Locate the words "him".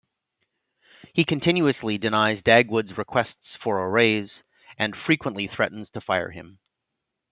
6.31-6.57